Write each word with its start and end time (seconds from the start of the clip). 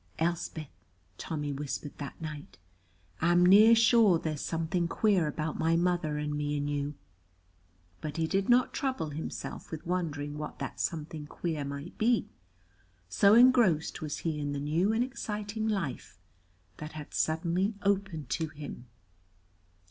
"Elspeth," 0.17 0.67
Tommy 1.19 1.53
whispered 1.53 1.95
that 1.99 2.19
night, 2.19 2.57
"I'm 3.21 3.45
near 3.45 3.75
sure 3.75 4.17
there's 4.17 4.41
something 4.41 4.87
queer 4.87 5.27
about 5.27 5.59
my 5.59 5.75
mother 5.75 6.17
and 6.17 6.33
me 6.35 6.57
and 6.57 6.67
you." 6.67 6.95
But 8.01 8.17
he 8.17 8.25
did 8.25 8.49
not 8.49 8.73
trouble 8.73 9.11
himself 9.11 9.69
with 9.69 9.85
wondering 9.85 10.39
what 10.39 10.57
the 10.57 10.71
something 10.75 11.27
queer 11.27 11.63
might 11.63 11.99
be, 11.99 12.27
so 13.09 13.35
engrossed 13.35 14.01
was 14.01 14.17
he 14.25 14.39
in 14.39 14.53
the 14.53 14.59
new 14.59 14.91
and 14.91 15.03
exciting 15.03 15.67
life 15.67 16.17
that 16.77 16.93
had 16.93 17.13
suddenly 17.13 17.75
opened 17.83 18.31
to 18.31 18.47
him. 18.47 18.87